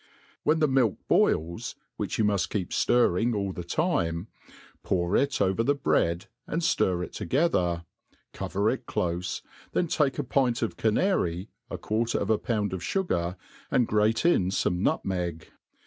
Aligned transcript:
When 0.41 0.57
the 0.57 0.67
milk 0.67 0.97
boils 1.07 1.75
(which 1.95 2.17
you 2.17 2.23
muft 2.23 2.49
keep 2.49 2.71
ftirring 2.71 3.35
all 3.35 3.53
the 3.53 3.63
time}, 3.63 4.29
pour 4.81 5.15
it 5.15 5.39
over 5.39 5.61
the 5.61 5.75
bread, 5.75 6.25
and 6.47 6.63
ftir 6.63 7.05
it 7.05 7.13
together; 7.13 7.85
co 8.33 8.47
ver 8.47 8.69
it 8.71 8.87
clofe, 8.87 9.43
then 9.73 9.85
take 9.85 10.17
a 10.17 10.23
pint 10.23 10.63
of 10.63 10.75
canary, 10.75 11.49
a 11.69 11.77
quarter 11.77 12.17
of 12.17 12.31
a 12.31 12.39
pound 12.39 12.73
of 12.73 12.81
fugar, 12.81 13.35
and 13.69 13.85
grate 13.85 14.25
in 14.25 14.49
fome 14.49 14.79
nutmeg. 14.79 15.51